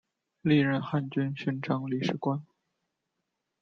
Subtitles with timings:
[0.41, 2.43] 历任汉军巡城理事官。